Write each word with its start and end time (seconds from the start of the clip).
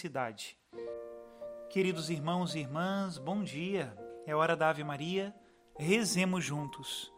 cidade. 0.00 0.56
Queridos 1.68 2.08
irmãos 2.08 2.54
e 2.54 2.60
irmãs, 2.60 3.18
bom 3.18 3.42
dia. 3.42 3.92
É 4.24 4.32
hora 4.32 4.56
da 4.56 4.70
Ave 4.70 4.84
Maria. 4.84 5.34
Rezemos 5.76 6.44
juntos. 6.44 7.12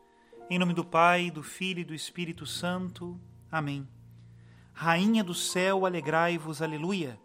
Em 0.49 0.58
nome 0.58 0.72
do 0.72 0.82
Pai, 0.82 1.30
do 1.30 1.43
Filho 1.43 1.80
e 1.80 1.85
do 1.85 1.95
Espírito 1.95 2.46
Santo. 2.46 3.21
Amém. 3.53 3.87
Rainha 4.72 5.22
do 5.22 5.35
céu, 5.35 5.85
alegrai-vos, 5.85 6.62
aleluia, 6.62 7.21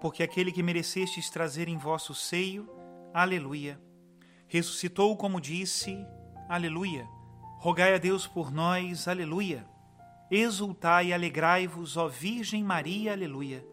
porque 0.00 0.22
aquele 0.22 0.52
que 0.52 0.62
merecestes 0.62 1.28
trazer 1.28 1.66
em 1.66 1.76
vosso 1.76 2.14
seio, 2.14 2.70
aleluia. 3.12 3.80
Ressuscitou 4.46 5.16
como 5.16 5.40
disse, 5.40 5.98
aleluia. 6.48 7.08
Rogai 7.58 7.92
a 7.92 7.98
Deus 7.98 8.28
por 8.28 8.52
nós, 8.52 9.08
aleluia. 9.08 9.66
Exultai 10.30 11.08
e 11.08 11.12
alegrai-vos, 11.12 11.96
ó 11.96 12.06
Virgem 12.06 12.62
Maria, 12.62 13.14
aleluia 13.14 13.72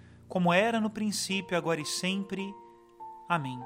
como 0.31 0.53
era 0.53 0.79
no 0.79 0.89
princípio, 0.89 1.57
agora 1.57 1.81
e 1.81 1.85
sempre. 1.85 2.55
Amém. 3.27 3.61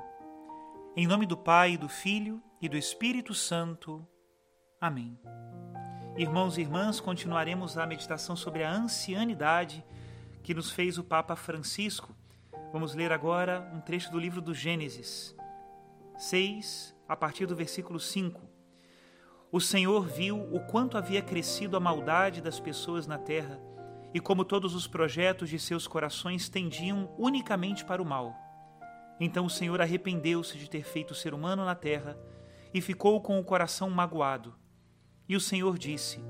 Em 0.96 1.06
nome 1.06 1.28
do 1.28 1.38
Pai, 1.38 1.78
do 1.78 1.88
Filho 1.88 2.42
e 2.60 2.68
do 2.68 2.76
Espírito 2.76 3.36
Santo. 3.36 4.04
Amém. 4.82 5.16
Irmãos 6.18 6.58
e 6.58 6.62
irmãs, 6.62 7.00
continuaremos 7.00 7.78
a 7.78 7.86
meditação 7.86 8.36
sobre 8.36 8.64
a 8.64 8.72
ancianidade 8.72 9.86
que 10.42 10.56
nos 10.56 10.72
fez 10.72 10.98
o 10.98 11.04
Papa 11.04 11.36
Francisco. 11.36 12.16
Vamos 12.74 12.96
ler 12.96 13.12
agora 13.12 13.72
um 13.72 13.80
trecho 13.80 14.12
do 14.12 14.18
livro 14.18 14.42
do 14.42 14.56
Gênesis 14.56 15.36
6, 16.18 16.96
a 17.08 17.16
partir 17.16 17.46
do 17.46 17.56
versículo 17.56 18.00
5. 18.00 18.42
O 19.52 19.62
Senhor 19.62 20.08
viu 20.08 20.42
o 20.52 20.60
quanto 20.62 20.98
havia 20.98 21.22
crescido 21.22 21.78
a 21.78 21.80
maldade 21.80 22.42
das 22.42 22.60
pessoas 22.60 23.06
na 23.06 23.20
terra 23.20 23.62
e 24.16 24.20
como 24.22 24.46
todos 24.46 24.74
os 24.74 24.88
projetos 24.88 25.50
de 25.50 25.60
seus 25.60 25.88
corações 25.88 26.48
tendiam 26.48 27.14
unicamente 27.18 27.84
para 27.84 28.02
o 28.02 28.06
mal. 28.06 28.34
Então 29.20 29.46
o 29.46 29.50
Senhor 29.50 29.82
arrependeu-se 29.82 30.58
de 30.58 30.70
ter 30.70 30.86
feito 30.86 31.12
o 31.12 31.14
ser 31.14 31.34
humano 31.34 31.66
na 31.66 31.76
terra 31.76 32.18
e 32.74 32.80
ficou 32.80 33.20
com 33.20 33.38
o 33.38 33.44
coração 33.44 33.90
magoado. 33.90 34.56
E 35.28 35.36
o 35.36 35.42
Senhor 35.42 35.78
disse: 35.78 36.24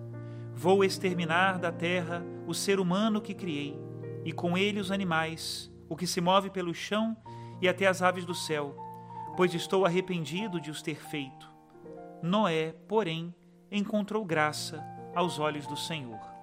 Vou 0.51 0.83
exterminar 0.83 1.59
da 1.59 1.71
terra 1.71 2.25
o 2.47 2.55
ser 2.55 2.79
humano 2.79 3.21
que 3.21 3.35
criei, 3.35 3.79
e 4.23 4.31
com 4.31 4.57
ele 4.57 4.79
os 4.79 4.89
animais, 4.89 5.71
o 5.87 5.95
que 5.95 6.07
se 6.07 6.19
move 6.19 6.49
pelo 6.49 6.73
chão 6.73 7.15
e 7.61 7.69
até 7.69 7.85
as 7.85 8.01
aves 8.01 8.25
do 8.25 8.33
céu, 8.33 8.75
pois 9.37 9.53
estou 9.53 9.85
arrependido 9.85 10.59
de 10.59 10.71
os 10.71 10.81
ter 10.81 10.95
feito. 10.95 11.53
Noé, 12.23 12.71
porém, 12.87 13.31
encontrou 13.71 14.25
graça 14.25 14.83
aos 15.13 15.37
olhos 15.37 15.67
do 15.67 15.77
Senhor. 15.77 16.34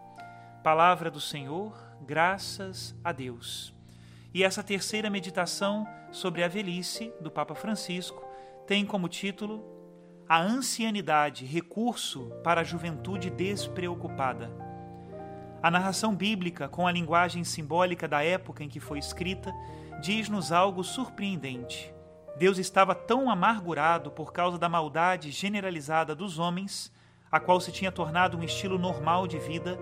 Palavra 0.62 1.10
do 1.10 1.20
Senhor, 1.20 1.76
graças 2.02 2.94
a 3.02 3.10
Deus. 3.10 3.74
E 4.32 4.44
essa 4.44 4.62
terceira 4.62 5.10
meditação 5.10 5.88
sobre 6.12 6.44
a 6.44 6.46
velhice 6.46 7.12
do 7.20 7.32
Papa 7.32 7.52
Francisco 7.56 8.24
tem 8.64 8.86
como 8.86 9.08
título 9.08 9.64
A 10.28 10.40
Ancianidade, 10.40 11.44
recurso 11.44 12.30
para 12.44 12.60
a 12.60 12.64
juventude 12.64 13.28
despreocupada. 13.28 14.52
A 15.60 15.68
narração 15.68 16.14
bíblica, 16.14 16.68
com 16.68 16.86
a 16.86 16.92
linguagem 16.92 17.42
simbólica 17.42 18.06
da 18.06 18.22
época 18.22 18.62
em 18.62 18.68
que 18.68 18.78
foi 18.78 19.00
escrita, 19.00 19.52
diz-nos 20.00 20.52
algo 20.52 20.84
surpreendente. 20.84 21.92
Deus 22.38 22.56
estava 22.56 22.94
tão 22.94 23.28
amargurado 23.28 24.12
por 24.12 24.32
causa 24.32 24.58
da 24.58 24.68
maldade 24.68 25.32
generalizada 25.32 26.14
dos 26.14 26.38
homens, 26.38 26.92
a 27.32 27.40
qual 27.40 27.60
se 27.60 27.72
tinha 27.72 27.90
tornado 27.90 28.38
um 28.38 28.44
estilo 28.44 28.78
normal 28.78 29.26
de 29.26 29.40
vida, 29.40 29.76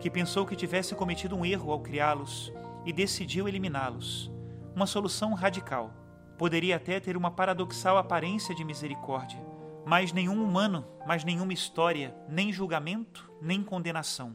que 0.00 0.10
pensou 0.10 0.46
que 0.46 0.56
tivesse 0.56 0.94
cometido 0.94 1.36
um 1.36 1.44
erro 1.44 1.70
ao 1.70 1.80
criá-los 1.80 2.52
e 2.86 2.92
decidiu 2.92 3.46
eliminá-los. 3.46 4.32
Uma 4.74 4.86
solução 4.86 5.34
radical. 5.34 5.92
Poderia 6.38 6.76
até 6.76 6.98
ter 6.98 7.16
uma 7.16 7.30
paradoxal 7.30 7.98
aparência 7.98 8.54
de 8.54 8.64
misericórdia, 8.64 9.38
mas 9.84 10.10
nenhum 10.12 10.42
humano, 10.42 10.86
mas 11.06 11.22
nenhuma 11.22 11.52
história, 11.52 12.16
nem 12.26 12.50
julgamento, 12.50 13.30
nem 13.42 13.62
condenação. 13.62 14.34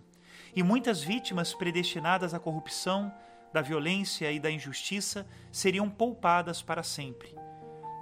E 0.56 0.62
muitas 0.62 1.02
vítimas 1.02 1.54
predestinadas 1.54 2.34
à 2.34 2.40
corrupção, 2.40 3.12
da 3.52 3.62
violência 3.62 4.32
e 4.32 4.40
da 4.40 4.52
injustiça 4.52 5.26
seriam 5.52 5.90
poupadas 5.90 6.62
para 6.62 6.84
sempre. 6.84 7.34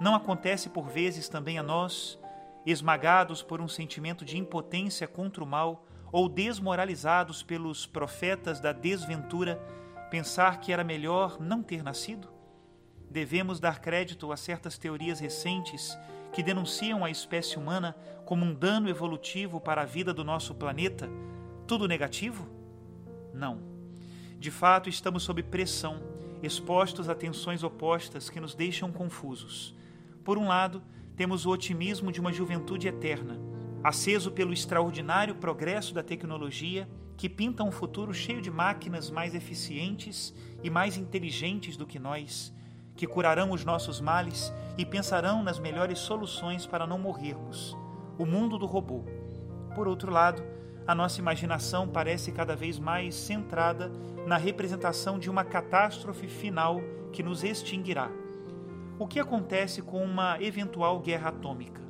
Não 0.00 0.14
acontece 0.14 0.68
por 0.68 0.88
vezes 0.88 1.28
também 1.28 1.58
a 1.58 1.62
nós, 1.62 2.18
esmagados 2.66 3.42
por 3.42 3.60
um 3.60 3.68
sentimento 3.68 4.24
de 4.24 4.36
impotência 4.36 5.06
contra 5.06 5.42
o 5.42 5.46
mal, 5.46 5.86
ou 6.14 6.28
desmoralizados 6.28 7.42
pelos 7.42 7.86
profetas 7.86 8.60
da 8.60 8.70
desventura, 8.70 9.60
pensar 10.12 10.60
que 10.60 10.72
era 10.72 10.84
melhor 10.84 11.40
não 11.40 11.60
ter 11.60 11.82
nascido? 11.82 12.28
Devemos 13.10 13.58
dar 13.58 13.80
crédito 13.80 14.30
a 14.30 14.36
certas 14.36 14.78
teorias 14.78 15.18
recentes 15.18 15.98
que 16.32 16.40
denunciam 16.40 17.04
a 17.04 17.10
espécie 17.10 17.58
humana 17.58 17.96
como 18.24 18.44
um 18.44 18.54
dano 18.54 18.88
evolutivo 18.88 19.60
para 19.60 19.82
a 19.82 19.84
vida 19.84 20.14
do 20.14 20.22
nosso 20.22 20.54
planeta? 20.54 21.10
Tudo 21.66 21.88
negativo? 21.88 22.48
Não. 23.32 23.58
De 24.38 24.52
fato, 24.52 24.88
estamos 24.88 25.24
sob 25.24 25.42
pressão, 25.42 26.00
expostos 26.44 27.08
a 27.08 27.14
tensões 27.16 27.64
opostas 27.64 28.30
que 28.30 28.38
nos 28.38 28.54
deixam 28.54 28.92
confusos. 28.92 29.74
Por 30.22 30.38
um 30.38 30.46
lado, 30.46 30.80
temos 31.16 31.44
o 31.44 31.50
otimismo 31.50 32.12
de 32.12 32.20
uma 32.20 32.32
juventude 32.32 32.86
eterna 32.86 33.52
aceso 33.84 34.32
pelo 34.32 34.54
extraordinário 34.54 35.34
progresso 35.34 35.92
da 35.92 36.02
tecnologia 36.02 36.88
que 37.18 37.28
pinta 37.28 37.62
um 37.62 37.70
futuro 37.70 38.14
cheio 38.14 38.40
de 38.40 38.50
máquinas 38.50 39.10
mais 39.10 39.34
eficientes 39.34 40.34
e 40.62 40.70
mais 40.70 40.96
inteligentes 40.96 41.76
do 41.76 41.86
que 41.86 41.98
nós, 41.98 42.50
que 42.96 43.06
curarão 43.06 43.50
os 43.50 43.62
nossos 43.62 44.00
males 44.00 44.50
e 44.78 44.86
pensarão 44.86 45.42
nas 45.42 45.58
melhores 45.58 45.98
soluções 45.98 46.66
para 46.66 46.86
não 46.86 46.98
morrermos. 46.98 47.76
O 48.18 48.24
mundo 48.24 48.58
do 48.58 48.64
robô. 48.64 49.04
Por 49.74 49.86
outro 49.86 50.10
lado, 50.10 50.42
a 50.86 50.94
nossa 50.94 51.20
imaginação 51.20 51.86
parece 51.86 52.32
cada 52.32 52.56
vez 52.56 52.78
mais 52.78 53.14
centrada 53.14 53.92
na 54.26 54.38
representação 54.38 55.18
de 55.18 55.28
uma 55.28 55.44
catástrofe 55.44 56.26
final 56.26 56.80
que 57.12 57.22
nos 57.22 57.44
extinguirá. 57.44 58.10
O 58.98 59.06
que 59.06 59.20
acontece 59.20 59.82
com 59.82 60.02
uma 60.02 60.42
eventual 60.42 61.00
guerra 61.00 61.28
atômica? 61.28 61.82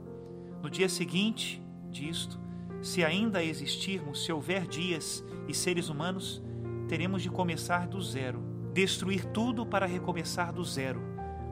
No 0.62 0.68
dia 0.68 0.88
seguinte, 0.88 1.63
disto, 1.94 2.38
se 2.82 3.04
ainda 3.04 3.42
existirmos, 3.42 4.24
se 4.24 4.32
houver 4.32 4.66
dias 4.66 5.24
e 5.48 5.54
seres 5.54 5.88
humanos, 5.88 6.42
teremos 6.88 7.22
de 7.22 7.30
começar 7.30 7.86
do 7.86 8.02
zero, 8.02 8.42
destruir 8.72 9.24
tudo 9.26 9.64
para 9.64 9.86
recomeçar 9.86 10.52
do 10.52 10.64
zero. 10.64 11.00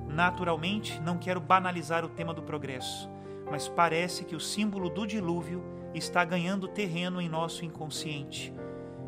Naturalmente, 0.08 1.00
não 1.00 1.16
quero 1.16 1.40
banalizar 1.40 2.04
o 2.04 2.08
tema 2.08 2.34
do 2.34 2.42
progresso, 2.42 3.08
mas 3.50 3.68
parece 3.68 4.24
que 4.24 4.36
o 4.36 4.40
símbolo 4.40 4.90
do 4.90 5.06
dilúvio 5.06 5.62
está 5.94 6.24
ganhando 6.24 6.68
terreno 6.68 7.20
em 7.20 7.28
nosso 7.28 7.64
inconsciente. 7.64 8.52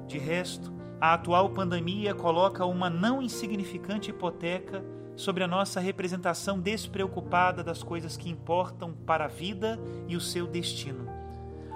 De 0.06 0.18
resto, 0.18 0.72
a 1.00 1.14
atual 1.14 1.50
pandemia 1.50 2.14
coloca 2.14 2.64
uma 2.64 2.88
não 2.88 3.20
insignificante 3.20 4.10
hipoteca 4.10 4.82
sobre 5.16 5.44
a 5.44 5.48
nossa 5.48 5.80
representação 5.80 6.58
despreocupada 6.58 7.62
das 7.62 7.82
coisas 7.82 8.16
que 8.16 8.30
importam 8.30 8.92
para 8.92 9.26
a 9.26 9.28
vida 9.28 9.78
e 10.08 10.16
o 10.16 10.20
seu 10.20 10.46
destino. 10.46 11.13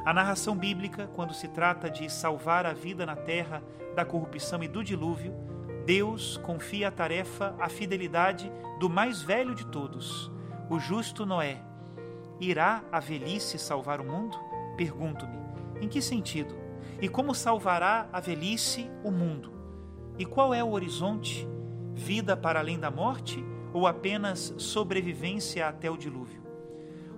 A 0.04 0.12
narração 0.12 0.56
bíblica, 0.56 1.08
quando 1.14 1.34
se 1.34 1.48
trata 1.48 1.90
de 1.90 2.10
salvar 2.10 2.64
a 2.64 2.72
vida 2.72 3.04
na 3.04 3.16
terra 3.16 3.62
da 3.94 4.04
corrupção 4.04 4.62
e 4.62 4.68
do 4.68 4.82
dilúvio, 4.82 5.34
Deus 5.84 6.36
confia 6.38 6.88
a 6.88 6.90
tarefa 6.90 7.54
à 7.58 7.68
fidelidade 7.68 8.50
do 8.78 8.88
mais 8.88 9.22
velho 9.22 9.54
de 9.54 9.66
todos, 9.66 10.30
o 10.68 10.78
justo 10.78 11.24
Noé. 11.26 11.62
Irá 12.40 12.84
a 12.92 13.00
velhice 13.00 13.58
salvar 13.58 14.00
o 14.00 14.04
mundo? 14.04 14.38
Pergunto-me. 14.76 15.38
Em 15.80 15.88
que 15.88 16.00
sentido? 16.00 16.54
E 17.00 17.08
como 17.08 17.34
salvará 17.34 18.08
a 18.12 18.20
velhice 18.20 18.90
o 19.02 19.10
mundo? 19.10 19.52
E 20.18 20.24
qual 20.24 20.52
é 20.52 20.62
o 20.62 20.70
horizonte? 20.70 21.48
Vida 21.94 22.36
para 22.36 22.60
além 22.60 22.78
da 22.78 22.90
morte 22.90 23.44
ou 23.72 23.86
apenas 23.86 24.54
sobrevivência 24.58 25.66
até 25.66 25.90
o 25.90 25.96
dilúvio? 25.96 26.47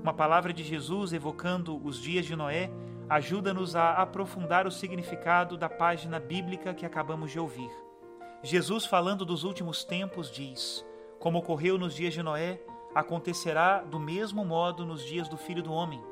Uma 0.02 0.14
palavra 0.14 0.50
de 0.50 0.64
Jesus 0.64 1.12
evocando 1.12 1.78
os 1.86 2.00
dias 2.00 2.24
de 2.24 2.34
Noé 2.34 2.70
ajuda-nos 3.06 3.76
a 3.76 3.92
aprofundar 3.92 4.66
o 4.66 4.70
significado 4.70 5.58
da 5.58 5.68
página 5.68 6.18
bíblica 6.18 6.72
que 6.72 6.86
acabamos 6.86 7.30
de 7.30 7.38
ouvir. 7.38 7.70
Jesus, 8.42 8.86
falando 8.86 9.26
dos 9.26 9.44
últimos 9.44 9.84
tempos, 9.84 10.30
diz: 10.30 10.86
Como 11.18 11.38
ocorreu 11.38 11.76
nos 11.76 11.94
dias 11.94 12.14
de 12.14 12.22
Noé, 12.22 12.62
acontecerá 12.94 13.80
do 13.82 14.00
mesmo 14.00 14.42
modo 14.42 14.86
nos 14.86 15.04
dias 15.04 15.28
do 15.28 15.36
filho 15.36 15.62
do 15.62 15.72
homem. 15.72 16.02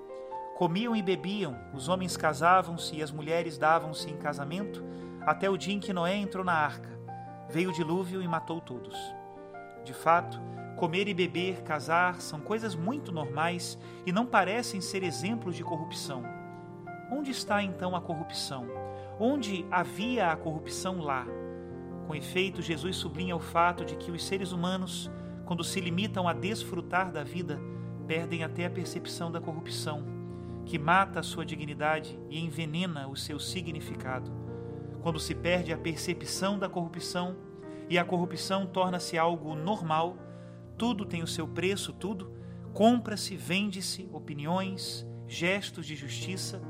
Comiam 0.59 0.95
e 0.95 1.01
bebiam, 1.01 1.59
os 1.73 1.89
homens 1.89 2.15
casavam-se 2.15 2.97
e 2.97 3.03
as 3.03 3.11
mulheres 3.11 3.57
davam-se 3.57 4.11
em 4.11 4.19
casamento, 4.19 4.85
até 5.23 5.49
o 5.49 5.57
dia 5.57 5.73
em 5.73 5.81
que 5.81 5.95
Noé 5.95 6.15
entrou 6.15 6.45
na 6.45 6.53
arca. 6.53 6.91
Veio 7.49 7.71
o 7.71 7.73
dilúvio 7.73 8.21
e 8.21 8.29
matou 8.29 8.61
todos. 8.61 8.97
De 9.83 9.95
fato, 9.95 10.39
comer 10.79 11.09
e 11.09 11.13
beber, 11.13 11.63
casar, 11.63 12.21
são 12.21 12.41
coisas 12.41 12.75
muito 12.75 13.13
normais 13.13 13.77
e 14.07 14.13
não 14.13 14.25
parecem 14.25 14.81
ser 14.81 15.03
exemplos 15.03 15.57
de 15.57 15.65
corrupção. 15.65 16.23
Onde 17.11 17.33
está 17.33 17.63
então 17.63 17.97
a 17.97 18.01
corrupção? 18.01 18.67
Onde 19.19 19.67
havia 19.71 20.31
a 20.31 20.37
corrupção 20.37 21.01
lá? 21.01 21.27
Com 22.07 22.15
efeito, 22.15 22.63
Jesus 22.63 22.97
sublinha 22.97 23.35
o 23.35 23.41
fato 23.41 23.85
de 23.85 23.97
que 23.97 24.11
os 24.11 24.25
seres 24.25 24.53
humanos, 24.53 25.11
quando 25.45 25.65
se 25.65 25.81
limitam 25.81 26.29
a 26.29 26.33
desfrutar 26.33 27.11
da 27.11 27.25
vida, 27.25 27.61
perdem 28.07 28.45
até 28.45 28.65
a 28.65 28.71
percepção 28.71 29.31
da 29.31 29.41
corrupção 29.41 30.17
que 30.65 30.79
mata 30.79 31.21
a 31.21 31.23
sua 31.23 31.47
dignidade 31.47 32.19
e 32.29 32.39
envenena 32.39 33.09
o 33.09 33.17
seu 33.17 33.41
significado. 33.41 34.31
Quando 35.03 35.19
se 35.19 35.35
perde 35.35 35.73
a 35.73 35.79
percepção 35.79 36.59
da 36.59 36.69
corrupção 36.69 37.37
e 37.89 37.99
a 37.99 38.05
corrupção 38.05 38.67
torna-se 38.67 39.17
algo 39.17 39.55
normal, 39.55 40.17
tudo 40.79 41.05
tem 41.05 41.23
o 41.23 41.27
seu 41.27 41.47
preço, 41.47 41.93
tudo, 41.93 42.33
compra-se, 42.73 43.37
vende-se 43.37 44.09
opiniões, 44.13 45.05
gestos 45.27 45.85
de 45.85 45.97
justiça, 45.97 46.63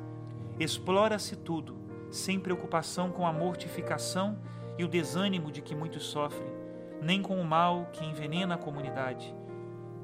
explora-se 0.58 1.36
tudo, 1.36 1.76
sem 2.10 2.40
preocupação 2.40 3.10
com 3.12 3.26
a 3.26 3.32
mortificação 3.32 4.38
e 4.78 4.84
o 4.84 4.88
desânimo 4.88 5.52
de 5.52 5.60
que 5.60 5.74
muitos 5.74 6.04
sofrem, 6.04 6.48
nem 7.02 7.20
com 7.20 7.38
o 7.38 7.44
mal 7.44 7.90
que 7.92 8.04
envenena 8.04 8.54
a 8.54 8.58
comunidade. 8.58 9.34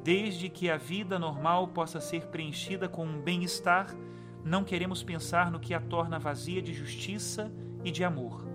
Desde 0.02 0.50
que 0.50 0.68
a 0.68 0.76
vida 0.76 1.18
normal 1.18 1.68
possa 1.68 1.98
ser 1.98 2.26
preenchida 2.26 2.86
com 2.86 3.06
um 3.06 3.22
bem-estar, 3.22 3.96
não 4.44 4.62
queremos 4.62 5.02
pensar 5.02 5.50
no 5.50 5.58
que 5.58 5.72
a 5.72 5.80
torna 5.80 6.18
vazia 6.18 6.60
de 6.60 6.74
justiça 6.74 7.50
e 7.82 7.90
de 7.90 8.04
amor. 8.04 8.46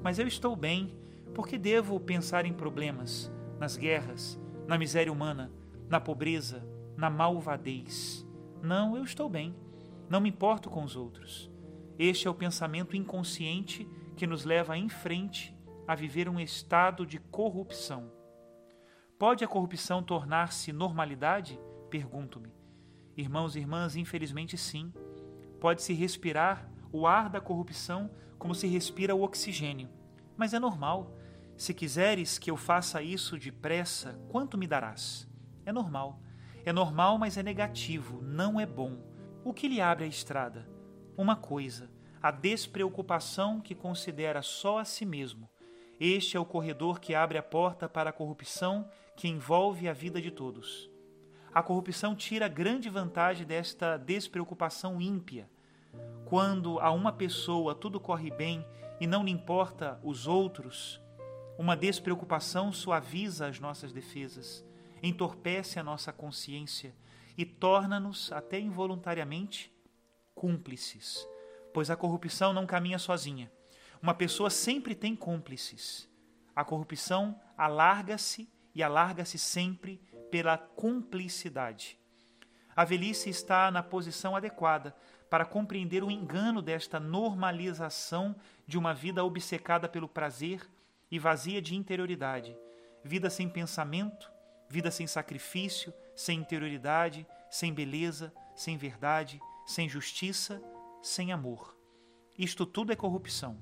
Mas 0.00 0.20
eu 0.20 0.28
estou 0.28 0.54
bem, 0.54 0.96
porque 1.34 1.58
devo 1.58 1.98
pensar 1.98 2.46
em 2.46 2.52
problemas, 2.52 3.32
nas 3.58 3.76
guerras, 3.76 4.38
na 4.66 4.76
miséria 4.76 5.12
humana, 5.12 5.50
na 5.88 6.00
pobreza, 6.00 6.66
na 6.96 7.08
malvadez. 7.10 8.26
Não, 8.62 8.96
eu 8.96 9.04
estou 9.04 9.28
bem. 9.28 9.54
Não 10.08 10.20
me 10.20 10.28
importo 10.28 10.70
com 10.70 10.82
os 10.82 10.96
outros. 10.96 11.50
Este 11.98 12.26
é 12.26 12.30
o 12.30 12.34
pensamento 12.34 12.96
inconsciente 12.96 13.88
que 14.16 14.26
nos 14.26 14.44
leva 14.44 14.76
em 14.76 14.88
frente 14.88 15.56
a 15.86 15.94
viver 15.94 16.28
um 16.28 16.40
estado 16.40 17.06
de 17.06 17.18
corrupção. 17.18 18.10
Pode 19.18 19.44
a 19.44 19.48
corrupção 19.48 20.02
tornar-se 20.02 20.72
normalidade? 20.72 21.58
Pergunto-me. 21.88 22.52
Irmãos 23.16 23.56
e 23.56 23.60
irmãs, 23.60 23.96
infelizmente 23.96 24.58
sim. 24.58 24.92
Pode-se 25.60 25.94
respirar 25.94 26.70
o 26.92 27.06
ar 27.06 27.30
da 27.30 27.40
corrupção 27.40 28.10
como 28.38 28.54
se 28.54 28.66
respira 28.66 29.14
o 29.14 29.22
oxigênio. 29.22 29.88
Mas 30.36 30.52
é 30.52 30.58
normal. 30.58 31.14
Se 31.56 31.72
quiseres 31.72 32.38
que 32.38 32.50
eu 32.50 32.56
faça 32.56 33.02
isso 33.02 33.38
depressa, 33.38 34.18
quanto 34.28 34.58
me 34.58 34.66
darás? 34.66 35.28
É 35.64 35.72
normal. 35.72 36.20
É 36.64 36.72
normal, 36.72 37.18
mas 37.18 37.36
é 37.36 37.42
negativo, 37.42 38.20
não 38.22 38.60
é 38.60 38.66
bom. 38.66 38.98
O 39.44 39.54
que 39.54 39.68
lhe 39.68 39.80
abre 39.80 40.04
a 40.04 40.08
estrada? 40.08 40.68
Uma 41.16 41.36
coisa: 41.36 41.90
a 42.20 42.30
despreocupação 42.30 43.60
que 43.60 43.74
considera 43.74 44.42
só 44.42 44.78
a 44.78 44.84
si 44.84 45.06
mesmo 45.06 45.48
este 45.98 46.36
é 46.36 46.40
o 46.40 46.44
corredor 46.44 47.00
que 47.00 47.14
abre 47.14 47.38
a 47.38 47.42
porta 47.42 47.88
para 47.88 48.10
a 48.10 48.12
corrupção 48.12 48.86
que 49.16 49.28
envolve 49.28 49.88
a 49.88 49.94
vida 49.94 50.20
de 50.20 50.30
todos. 50.30 50.90
A 51.54 51.62
corrupção 51.62 52.14
tira 52.14 52.48
grande 52.48 52.90
vantagem 52.90 53.46
desta 53.46 53.96
despreocupação 53.96 55.00
ímpia. 55.00 55.48
Quando 56.26 56.78
a 56.80 56.90
uma 56.90 57.12
pessoa 57.12 57.74
tudo 57.74 57.98
corre 57.98 58.30
bem 58.30 58.62
e 59.00 59.06
não 59.06 59.24
lhe 59.24 59.30
importa 59.30 59.98
os 60.02 60.26
outros, 60.26 61.00
uma 61.58 61.76
despreocupação 61.76 62.72
suaviza 62.72 63.46
as 63.46 63.58
nossas 63.58 63.92
defesas, 63.92 64.64
entorpece 65.02 65.78
a 65.78 65.84
nossa 65.84 66.12
consciência 66.12 66.94
e 67.36 67.44
torna-nos, 67.44 68.32
até 68.32 68.58
involuntariamente, 68.58 69.72
cúmplices, 70.34 71.26
pois 71.72 71.90
a 71.90 71.96
corrupção 71.96 72.52
não 72.52 72.66
caminha 72.66 72.98
sozinha 72.98 73.50
uma 74.02 74.14
pessoa 74.14 74.50
sempre 74.50 74.94
tem 74.94 75.16
cúmplices. 75.16 76.08
A 76.54 76.64
corrupção 76.64 77.40
alarga-se 77.56 78.48
e 78.74 78.82
alarga-se 78.82 79.38
sempre 79.38 80.00
pela 80.30 80.58
cumplicidade. 80.58 81.98
A 82.74 82.84
velhice 82.84 83.30
está 83.30 83.70
na 83.70 83.82
posição 83.82 84.36
adequada 84.36 84.94
para 85.30 85.44
compreender 85.44 86.04
o 86.04 86.10
engano 86.10 86.60
desta 86.60 87.00
normalização 87.00 88.36
de 88.66 88.78
uma 88.78 88.94
vida 88.94 89.24
obcecada 89.24 89.88
pelo 89.88 90.08
prazer 90.08 90.60
e 91.10 91.18
vazia 91.18 91.62
de 91.62 91.74
interioridade, 91.74 92.56
vida 93.04 93.30
sem 93.30 93.48
pensamento, 93.48 94.30
vida 94.68 94.90
sem 94.90 95.06
sacrifício, 95.06 95.92
sem 96.14 96.40
interioridade, 96.40 97.26
sem 97.50 97.72
beleza, 97.72 98.32
sem 98.54 98.76
verdade, 98.76 99.40
sem 99.66 99.88
justiça, 99.88 100.62
sem 101.02 101.32
amor. 101.32 101.76
Isto 102.38 102.66
tudo 102.66 102.92
é 102.92 102.96
corrupção. 102.96 103.58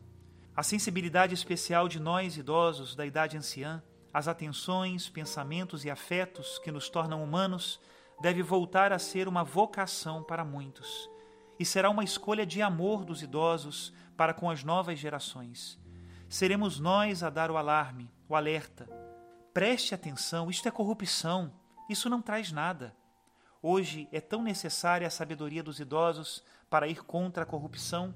A 0.56 0.62
sensibilidade 0.62 1.34
especial 1.34 1.88
de 1.88 2.00
nós 2.00 2.36
idosos 2.36 2.94
da 2.94 3.04
idade 3.04 3.36
anciã, 3.36 3.82
as 4.12 4.28
atenções, 4.28 5.08
pensamentos 5.08 5.84
e 5.84 5.90
afetos 5.90 6.58
que 6.60 6.70
nos 6.70 6.88
tornam 6.88 7.22
humanos, 7.22 7.80
deve 8.20 8.42
voltar 8.42 8.92
a 8.92 8.98
ser 8.98 9.26
uma 9.26 9.42
vocação 9.42 10.22
para 10.22 10.44
muitos. 10.44 11.10
E 11.58 11.64
será 11.64 11.90
uma 11.90 12.04
escolha 12.04 12.46
de 12.46 12.62
amor 12.62 13.04
dos 13.04 13.22
idosos 13.22 13.92
para 14.16 14.32
com 14.32 14.48
as 14.48 14.62
novas 14.62 14.98
gerações. 14.98 15.78
Seremos 16.34 16.80
nós 16.80 17.22
a 17.22 17.30
dar 17.30 17.48
o 17.50 17.56
alarme, 17.56 18.10
o 18.28 18.34
alerta. 18.34 18.88
Preste 19.52 19.94
atenção, 19.94 20.50
isto 20.50 20.66
é 20.66 20.70
corrupção, 20.70 21.52
isso 21.88 22.10
não 22.10 22.20
traz 22.20 22.50
nada. 22.50 22.92
Hoje 23.62 24.08
é 24.10 24.20
tão 24.20 24.42
necessária 24.42 25.06
a 25.06 25.10
sabedoria 25.10 25.62
dos 25.62 25.78
idosos 25.78 26.42
para 26.68 26.88
ir 26.88 27.04
contra 27.04 27.44
a 27.44 27.46
corrupção 27.46 28.12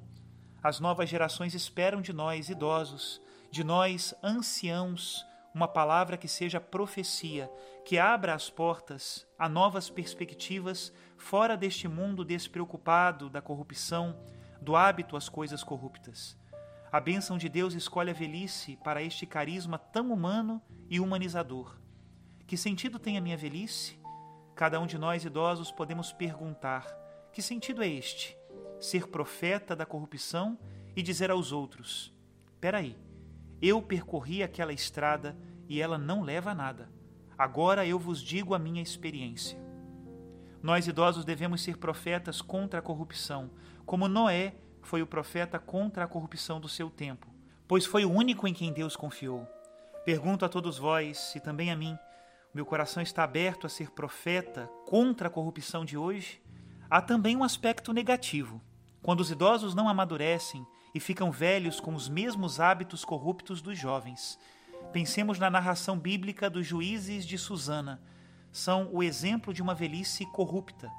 as 0.62 0.81
novas 0.81 1.09
gerações 1.09 1.55
esperam 1.55 2.00
de 2.00 2.12
nós, 2.12 2.49
idosos, 2.49 3.20
de 3.50 3.62
nós, 3.62 4.15
anciãos, 4.23 5.25
uma 5.55 5.69
palavra 5.69 6.17
que 6.17 6.26
seja 6.26 6.61
profecia, 6.61 7.50
que 7.85 7.99
abra 7.99 8.35
as 8.35 8.50
portas 8.50 9.26
a 9.38 9.49
novas 9.49 9.88
perspectivas 9.88 10.92
fora 11.16 11.57
deste 11.57 11.87
mundo 11.87 12.25
despreocupado 12.25 13.31
da 13.31 13.40
corrupção, 13.40 14.19
do 14.61 14.75
hábito 14.75 15.16
às 15.16 15.28
coisas 15.28 15.62
corruptas. 15.62 16.37
A 16.90 17.00
bênção 17.00 17.37
de 17.37 17.49
Deus 17.49 17.75
escolhe 17.75 18.11
a 18.11 18.14
velhice 18.14 18.76
para 18.83 19.02
este 19.02 19.26
carisma 19.26 19.78
tão 19.78 20.12
humano 20.12 20.62
e 20.88 20.99
humanizador. 20.99 21.76
Que 22.47 22.57
sentido 22.57 22.99
tem 22.99 23.18
a 23.18 23.21
minha 23.21 23.37
velhice? 23.37 23.99
Cada 24.54 24.80
um 24.80 24.87
de 24.87 24.99
nós 24.99 25.25
idosos 25.25 25.71
podemos 25.71 26.12
perguntar: 26.12 26.87
que 27.33 27.42
sentido 27.42 27.83
é 27.83 27.88
este? 27.88 28.38
ser 28.80 29.09
profeta 29.09 29.75
da 29.75 29.85
corrupção 29.85 30.59
e 30.95 31.02
dizer 31.02 31.30
aos 31.30 31.52
outros: 31.52 32.14
Peraí, 32.61 32.97
eu 33.61 33.83
percorri 33.83 34.42
aquela 34.42 34.73
estrada 34.73 35.37
e 35.68 35.80
ela 35.80 35.99
não 35.99 36.23
leva 36.23 36.52
a 36.52 36.54
nada. 36.54 36.90
Agora 37.37 37.87
eu 37.87 37.99
vos 37.99 38.21
digo 38.21 38.54
a 38.54 38.59
minha 38.59 38.83
experiência. 38.83 39.59
Nós 40.62 40.88
idosos 40.88 41.25
devemos 41.25 41.62
ser 41.62 41.76
profetas 41.76 42.40
contra 42.40 42.80
a 42.80 42.83
corrupção, 42.83 43.50
como 43.87 44.09
Noé 44.09 44.57
foi 44.82 45.02
o 45.02 45.06
profeta 45.06 45.58
contra 45.58 46.04
a 46.04 46.08
corrupção 46.08 46.61
do 46.61 46.68
seu 46.68 46.90
tempo, 46.90 47.26
pois 47.66 47.85
foi 47.85 48.04
o 48.04 48.11
único 48.11 48.47
em 48.47 48.54
quem 48.54 48.73
Deus 48.73 48.97
confiou. 48.97 49.47
Pergunto 50.04 50.44
a 50.44 50.49
todos 50.49 50.78
vós, 50.78 51.35
e 51.35 51.40
também 51.40 51.70
a 51.70 51.76
mim, 51.76 51.99
meu 52.54 52.64
coração 52.64 53.02
está 53.02 53.25
aberto 53.25 53.66
a 53.66 53.70
ser 53.70 53.90
profeta 53.90 54.68
contra 54.87 55.28
a 55.28 55.30
corrupção 55.30 55.85
de 55.85 55.97
hoje? 55.97 56.40
Há 56.90 57.02
também 57.02 57.37
um 57.37 57.44
aspecto 57.44 57.92
negativo. 57.92 58.61
Quando 59.02 59.20
os 59.20 59.30
idosos 59.30 59.75
não 59.75 59.88
amadurecem 59.88 60.66
e 60.94 61.00
ficam 61.00 61.30
velhos 61.30 61.78
com 61.78 61.94
os 61.94 62.08
mesmos 62.08 62.58
hábitos 62.58 63.04
corruptos 63.04 63.61
dos 63.61 63.78
jovens. 63.78 64.38
Pensemos 64.92 65.38
na 65.38 65.50
narração 65.50 65.99
bíblica 65.99 66.49
dos 66.49 66.66
juízes 66.66 67.26
de 67.26 67.37
Susana. 67.37 68.00
São 68.50 68.88
o 68.92 69.02
exemplo 69.02 69.52
de 69.52 69.61
uma 69.61 69.75
velhice 69.75 70.25
corrupta. 70.26 70.90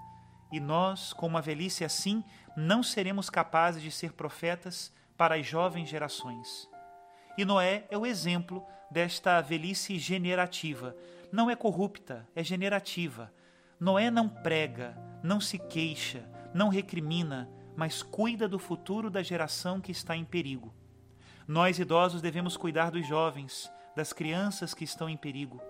E 0.51 0.59
nós, 0.59 1.13
com 1.13 1.27
uma 1.27 1.41
velhice 1.41 1.83
assim, 1.83 2.23
não 2.55 2.81
seremos 2.81 3.29
capazes 3.29 3.81
de 3.81 3.91
ser 3.91 4.13
profetas 4.13 4.91
para 5.15 5.35
as 5.35 5.45
jovens 5.45 5.87
gerações. 5.87 6.69
E 7.37 7.45
Noé 7.45 7.85
é 7.89 7.97
o 7.97 8.05
exemplo 8.05 8.65
desta 8.89 9.39
velhice 9.41 9.97
generativa. 9.99 10.95
Não 11.31 11.49
é 11.49 11.55
corrupta, 11.55 12.27
é 12.35 12.43
generativa. 12.43 13.31
Noé 13.79 14.09
não 14.09 14.27
prega, 14.27 14.97
não 15.23 15.39
se 15.39 15.57
queixa, 15.57 16.27
não 16.53 16.69
recrimina, 16.69 17.49
mas 17.75 18.01
cuida 18.01 18.47
do 18.47 18.59
futuro 18.59 19.09
da 19.09 19.23
geração 19.23 19.79
que 19.79 19.91
está 19.91 20.15
em 20.15 20.25
perigo. 20.25 20.73
Nós 21.47 21.79
idosos 21.79 22.21
devemos 22.21 22.57
cuidar 22.57 22.91
dos 22.91 23.07
jovens, 23.07 23.71
das 23.95 24.11
crianças 24.11 24.73
que 24.73 24.83
estão 24.83 25.07
em 25.07 25.15
perigo. 25.15 25.61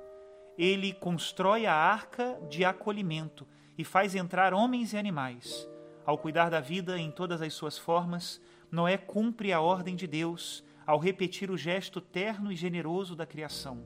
Ele 0.57 0.91
constrói 0.91 1.65
a 1.65 1.73
arca 1.73 2.39
de 2.49 2.65
acolhimento 2.65 3.47
e 3.79 3.83
faz 3.85 4.13
entrar 4.13 4.53
homens 4.53 4.91
e 4.91 4.97
animais. 4.97 5.65
Ao 6.05 6.17
cuidar 6.17 6.49
da 6.49 6.59
vida 6.59 6.99
em 6.99 7.09
todas 7.09 7.41
as 7.41 7.53
suas 7.53 7.77
formas, 7.77 8.41
Noé 8.69 8.97
cumpre 8.97 9.53
a 9.53 9.61
ordem 9.61 9.95
de 9.95 10.05
Deus 10.05 10.65
ao 10.85 10.99
repetir 10.99 11.49
o 11.49 11.55
gesto 11.55 12.01
terno 12.01 12.51
e 12.51 12.57
generoso 12.57 13.15
da 13.15 13.25
criação, 13.25 13.81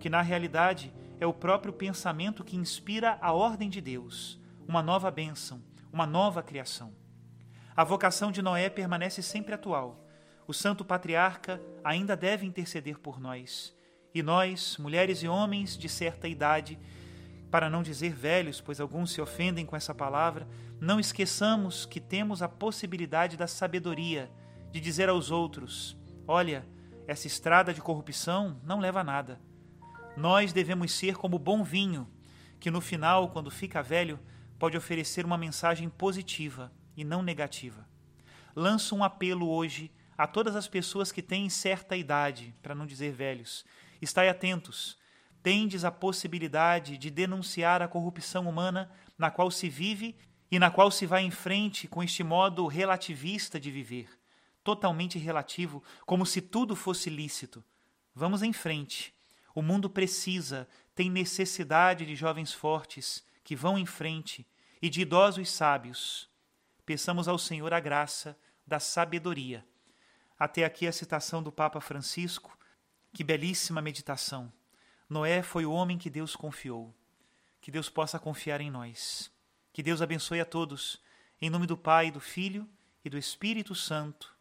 que 0.00 0.08
na 0.08 0.22
realidade 0.22 0.90
é 1.20 1.26
o 1.26 1.34
próprio 1.34 1.74
pensamento 1.74 2.42
que 2.42 2.56
inspira 2.56 3.18
a 3.20 3.30
ordem 3.34 3.68
de 3.68 3.82
Deus, 3.82 4.40
uma 4.66 4.82
nova 4.82 5.10
bênção, 5.10 5.60
uma 5.92 6.06
nova 6.06 6.42
criação. 6.42 6.90
A 7.76 7.84
vocação 7.84 8.32
de 8.32 8.40
Noé 8.40 8.70
permanece 8.70 9.22
sempre 9.22 9.52
atual. 9.52 10.08
O 10.46 10.54
santo 10.54 10.86
patriarca 10.86 11.60
ainda 11.84 12.16
deve 12.16 12.46
interceder 12.46 12.98
por 12.98 13.20
nós. 13.20 13.76
E 14.14 14.22
nós, 14.22 14.78
mulheres 14.78 15.22
e 15.22 15.28
homens 15.28 15.76
de 15.76 15.86
certa 15.86 16.26
idade, 16.26 16.78
para 17.50 17.70
não 17.70 17.82
dizer 17.82 18.12
velhos, 18.12 18.60
pois 18.60 18.80
alguns 18.80 19.10
se 19.12 19.20
ofendem 19.20 19.64
com 19.64 19.74
essa 19.74 19.94
palavra, 19.94 20.46
não 20.80 21.00
esqueçamos 21.00 21.86
que 21.86 22.00
temos 22.00 22.42
a 22.42 22.48
possibilidade 22.48 23.36
da 23.36 23.46
sabedoria 23.46 24.30
de 24.70 24.80
dizer 24.80 25.08
aos 25.08 25.30
outros: 25.30 25.96
olha, 26.26 26.66
essa 27.06 27.26
estrada 27.26 27.72
de 27.72 27.80
corrupção 27.80 28.60
não 28.62 28.80
leva 28.80 29.00
a 29.00 29.04
nada. 29.04 29.40
Nós 30.16 30.52
devemos 30.52 30.92
ser 30.92 31.16
como 31.16 31.38
bom 31.38 31.62
vinho, 31.62 32.08
que 32.60 32.70
no 32.70 32.80
final, 32.80 33.30
quando 33.30 33.50
fica 33.50 33.82
velho, 33.82 34.18
pode 34.58 34.76
oferecer 34.76 35.24
uma 35.24 35.38
mensagem 35.38 35.88
positiva 35.88 36.72
e 36.96 37.04
não 37.04 37.22
negativa. 37.22 37.88
Lanço 38.54 38.96
um 38.96 39.04
apelo 39.04 39.48
hoje 39.48 39.90
a 40.16 40.26
todas 40.26 40.56
as 40.56 40.66
pessoas 40.66 41.12
que 41.12 41.22
têm 41.22 41.48
certa 41.48 41.96
idade, 41.96 42.54
para 42.60 42.74
não 42.74 42.84
dizer 42.84 43.12
velhos. 43.12 43.64
Estai 44.02 44.28
atentos. 44.28 44.98
Tendes 45.42 45.84
a 45.84 45.90
possibilidade 45.90 46.98
de 46.98 47.10
denunciar 47.10 47.80
a 47.80 47.88
corrupção 47.88 48.48
humana 48.48 48.90
na 49.16 49.30
qual 49.30 49.50
se 49.50 49.68
vive 49.68 50.16
e 50.50 50.58
na 50.58 50.70
qual 50.70 50.90
se 50.90 51.06
vai 51.06 51.22
em 51.22 51.30
frente 51.30 51.86
com 51.86 52.02
este 52.02 52.24
modo 52.24 52.66
relativista 52.66 53.60
de 53.60 53.70
viver, 53.70 54.08
totalmente 54.64 55.18
relativo, 55.18 55.82
como 56.06 56.24
se 56.24 56.40
tudo 56.40 56.74
fosse 56.74 57.10
lícito. 57.10 57.64
Vamos 58.14 58.42
em 58.42 58.52
frente. 58.52 59.14
O 59.54 59.62
mundo 59.62 59.88
precisa, 59.90 60.68
tem 60.94 61.10
necessidade 61.10 62.06
de 62.06 62.16
jovens 62.16 62.52
fortes 62.52 63.24
que 63.44 63.56
vão 63.56 63.78
em 63.78 63.86
frente 63.86 64.46
e 64.80 64.88
de 64.88 65.02
idosos 65.02 65.50
sábios. 65.50 66.28
Peçamos 66.84 67.28
ao 67.28 67.38
Senhor 67.38 67.72
a 67.72 67.80
graça 67.80 68.38
da 68.66 68.80
sabedoria. 68.80 69.64
Até 70.38 70.64
aqui 70.64 70.86
a 70.86 70.92
citação 70.92 71.42
do 71.42 71.50
Papa 71.50 71.80
Francisco. 71.80 72.56
Que 73.12 73.24
belíssima 73.24 73.82
meditação. 73.82 74.52
Noé 75.08 75.42
foi 75.42 75.64
o 75.64 75.72
homem 75.72 75.96
que 75.96 76.10
Deus 76.10 76.36
confiou. 76.36 76.94
Que 77.60 77.70
Deus 77.70 77.88
possa 77.88 78.18
confiar 78.18 78.60
em 78.60 78.70
nós. 78.70 79.30
Que 79.72 79.82
Deus 79.82 80.02
abençoe 80.02 80.40
a 80.40 80.44
todos. 80.44 81.00
Em 81.40 81.48
nome 81.48 81.66
do 81.66 81.76
Pai, 81.76 82.10
do 82.10 82.20
Filho 82.20 82.68
e 83.04 83.08
do 83.08 83.16
Espírito 83.16 83.74
Santo. 83.74 84.36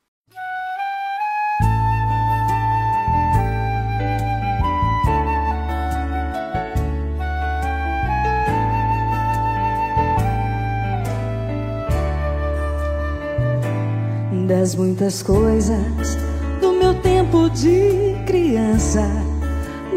das 14.47 14.75
muitas 14.75 15.21
coisas 15.21 16.15
do 16.61 16.71
meu 16.71 17.01
tempo 17.01 17.49
de 17.49 18.15
criança. 18.25 19.26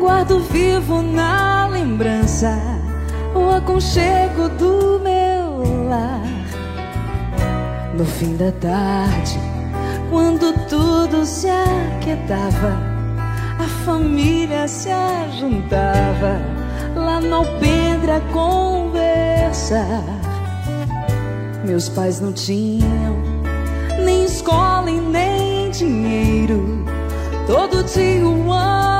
Guardo 0.01 0.41
vivo 0.41 1.03
na 1.03 1.69
lembrança 1.69 2.59
o 3.35 3.51
aconchego 3.55 4.49
do 4.49 4.99
meu 4.99 5.89
lar. 5.91 6.23
No 7.95 8.07
fim 8.07 8.35
da 8.35 8.51
tarde, 8.51 9.39
quando 10.09 10.55
tudo 10.69 11.27
se 11.27 11.49
aquietava, 11.49 12.79
a 13.59 13.69
família 13.85 14.67
se 14.67 14.89
ajuntava 14.89 16.41
lá 16.97 17.21
no 17.21 17.35
alpendre 17.35 18.13
a 18.13 18.21
conversar. 18.33 20.03
Meus 21.63 21.91
pais 21.91 22.21
não 22.21 22.33
tinham 22.33 23.19
nem 24.03 24.25
escola 24.25 24.91
e 24.91 24.99
nem 24.99 25.71
dinheiro. 25.71 26.87
Todo 27.47 27.85
dia, 27.85 28.27
o 28.27 28.51
ano 28.51 29.00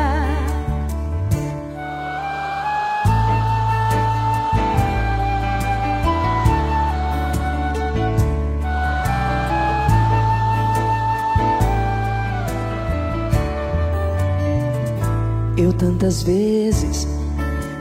Tantas 15.77 16.21
vezes 16.21 17.07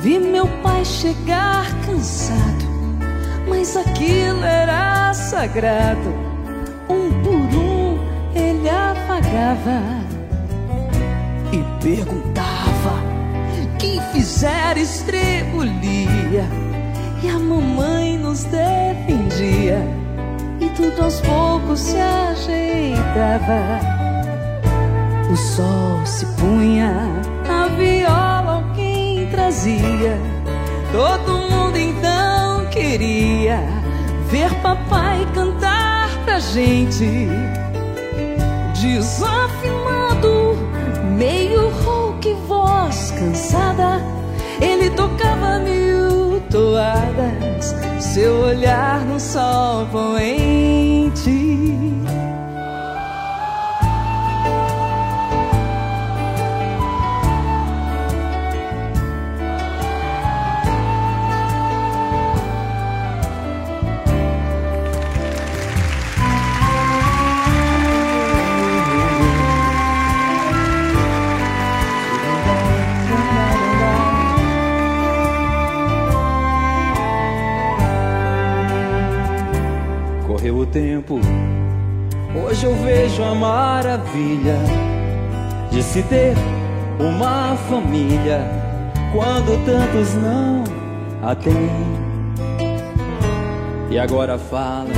vi 0.00 0.18
meu 0.18 0.46
pai 0.62 0.82
chegar 0.86 1.66
cansado, 1.84 2.64
mas 3.46 3.76
aquilo 3.76 4.42
era 4.42 5.12
sagrado. 5.12 6.14
Um 6.88 7.10
por 7.22 7.58
um 7.58 7.98
ele 8.34 8.70
apagava 8.70 9.82
e 11.52 11.82
perguntava 11.82 13.02
quem 13.78 14.00
fizer 14.12 14.78
estrebulia. 14.78 16.46
E 17.22 17.28
a 17.28 17.38
mamãe 17.38 18.16
nos 18.16 18.44
defendia, 18.44 19.86
e 20.58 20.68
tudo 20.70 21.02
aos 21.02 21.20
poucos 21.20 21.80
se 21.80 21.98
ajeitava. 21.98 23.80
O 25.30 25.36
sol 25.36 26.06
se 26.06 26.24
punha 26.36 27.30
viola 27.80 28.56
alguém 28.56 29.26
trazia. 29.30 30.18
Todo 30.92 31.38
mundo 31.50 31.76
então 31.78 32.66
queria 32.66 33.60
ver 34.28 34.52
papai 34.56 35.26
cantar 35.34 36.10
pra 36.24 36.38
gente. 36.38 37.28
Desafinado, 38.80 40.56
meio 41.16 41.70
rouco 41.84 42.34
voz 42.46 43.12
cansada, 43.12 44.02
ele 44.60 44.90
tocava 44.90 45.58
mil 45.58 46.40
toadas, 46.50 47.74
seu 48.00 48.40
olhar 48.40 49.04
no 49.04 49.20
sol 49.20 49.86
poente. 49.86 51.60
Maravilha 84.10 84.58
de 85.70 85.82
se 85.82 86.02
ter 86.02 86.34
uma 86.98 87.56
família 87.68 88.40
quando 89.12 89.64
tantos 89.64 90.14
não 90.14 90.64
a 91.22 91.34
têm. 91.34 91.70
E 93.90 93.98
agora 93.98 94.38
fala 94.38 94.90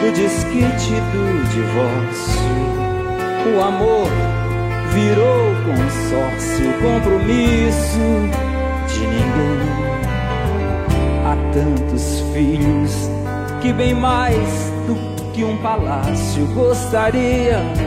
do 0.00 0.12
desquite 0.12 0.94
do 1.12 1.48
divórcio. 1.52 2.46
O 3.54 3.62
amor 3.62 4.08
virou 4.92 5.54
consórcio, 5.64 6.72
compromisso 6.82 7.98
de 8.88 9.00
ninguém. 9.00 9.76
Há 11.24 11.36
tantos 11.52 12.20
filhos 12.32 13.10
que 13.60 13.72
bem 13.72 13.94
mais 13.94 14.72
do 14.86 14.94
que 15.32 15.44
um 15.44 15.56
palácio 15.58 16.46
gostaria 16.54 17.85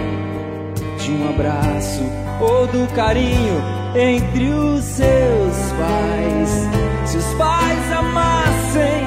de 1.09 1.15
um 1.15 1.29
abraço 1.29 2.03
ou 2.39 2.67
do 2.67 2.87
carinho 2.93 3.63
entre 3.95 4.49
os 4.49 4.83
seus 4.83 5.57
pais. 5.79 6.67
Se 7.05 7.17
os 7.17 7.33
pais 7.33 7.91
amassem, 7.91 9.03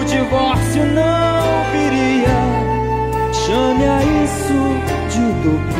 o 0.00 0.04
divórcio 0.04 0.84
não 0.86 1.64
viria. 1.72 2.36
Chame 3.32 3.84
a 3.84 4.02
isso 4.24 4.58
de 5.08 5.20
utopia. 5.20 5.75